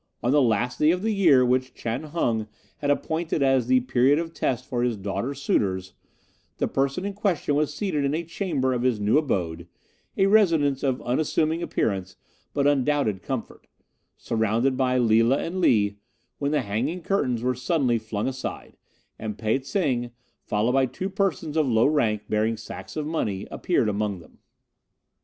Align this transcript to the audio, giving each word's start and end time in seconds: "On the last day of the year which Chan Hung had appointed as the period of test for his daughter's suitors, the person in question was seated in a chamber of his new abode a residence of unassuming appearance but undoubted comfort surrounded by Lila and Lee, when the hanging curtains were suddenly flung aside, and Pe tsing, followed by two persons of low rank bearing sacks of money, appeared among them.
"On 0.23 0.31
the 0.31 0.41
last 0.41 0.79
day 0.79 0.89
of 0.89 1.03
the 1.03 1.13
year 1.13 1.45
which 1.45 1.75
Chan 1.75 2.05
Hung 2.05 2.47
had 2.79 2.89
appointed 2.89 3.43
as 3.43 3.67
the 3.67 3.81
period 3.81 4.17
of 4.17 4.33
test 4.33 4.65
for 4.65 4.81
his 4.81 4.97
daughter's 4.97 5.39
suitors, 5.39 5.93
the 6.57 6.67
person 6.67 7.05
in 7.05 7.13
question 7.13 7.53
was 7.53 7.71
seated 7.71 8.03
in 8.03 8.15
a 8.15 8.23
chamber 8.23 8.73
of 8.73 8.81
his 8.81 8.99
new 8.99 9.19
abode 9.19 9.67
a 10.17 10.25
residence 10.25 10.81
of 10.81 11.03
unassuming 11.03 11.61
appearance 11.61 12.15
but 12.51 12.65
undoubted 12.65 13.21
comfort 13.21 13.67
surrounded 14.17 14.75
by 14.75 14.97
Lila 14.97 15.37
and 15.37 15.61
Lee, 15.61 15.97
when 16.39 16.49
the 16.51 16.61
hanging 16.61 17.03
curtains 17.03 17.43
were 17.43 17.53
suddenly 17.53 17.99
flung 17.99 18.27
aside, 18.27 18.77
and 19.19 19.37
Pe 19.37 19.59
tsing, 19.59 20.09
followed 20.43 20.71
by 20.73 20.87
two 20.87 21.11
persons 21.11 21.55
of 21.55 21.67
low 21.67 21.85
rank 21.85 22.23
bearing 22.27 22.57
sacks 22.57 22.95
of 22.95 23.05
money, 23.05 23.45
appeared 23.51 23.87
among 23.87 24.17
them. 24.17 24.39